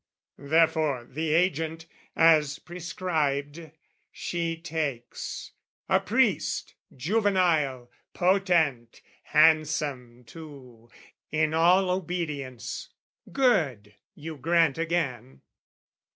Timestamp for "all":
11.53-11.91